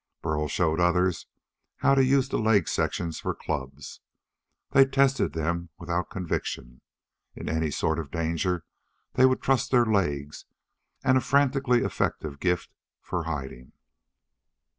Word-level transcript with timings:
Burl 0.23 0.47
showed 0.47 0.79
others 0.79 1.27
how 1.75 1.93
to 1.93 2.03
use 2.03 2.27
the 2.29 2.39
leg 2.39 2.67
sections 2.67 3.19
for 3.19 3.35
clubs. 3.35 3.99
They 4.71 4.83
tested 4.83 5.33
them 5.33 5.69
without 5.77 6.09
conviction. 6.09 6.81
In 7.35 7.47
any 7.47 7.69
sort 7.69 7.99
of 7.99 8.09
danger, 8.09 8.65
they 9.13 9.27
would 9.27 9.43
trust 9.43 9.69
to 9.69 9.75
their 9.75 9.85
legs 9.85 10.45
and 11.03 11.19
a 11.19 11.21
frantically 11.21 11.83
effective 11.83 12.39
gift 12.39 12.71
for 12.99 13.25
hiding. 13.25 13.73